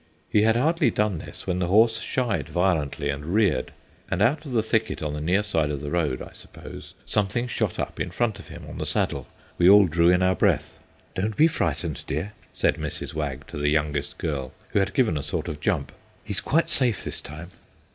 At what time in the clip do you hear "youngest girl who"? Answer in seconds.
13.69-14.79